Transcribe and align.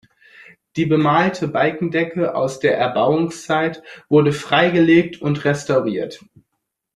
Die 0.77 0.87
bemalte 0.87 1.47
Balkendecke 1.47 2.33
aus 2.33 2.57
der 2.59 2.75
Erbauungszeit 2.75 3.83
wurde 4.09 4.31
freigelegt 4.31 5.21
und 5.21 5.45
restauriert. 5.45 6.25